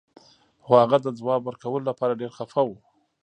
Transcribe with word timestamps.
خو 0.63 0.71
هغه 0.81 0.97
د 1.01 1.07
ځواب 1.19 1.41
ورکولو 1.45 1.87
لپاره 1.89 2.19
ډیر 2.21 2.31
خفه 2.37 2.61
و 2.65 2.69